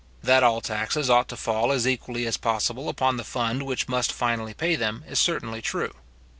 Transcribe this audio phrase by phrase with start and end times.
[0.23, 4.11] That all taxes ought to fall as equally as possible upon the fund which must
[4.11, 5.93] finally pay them, is certainly true.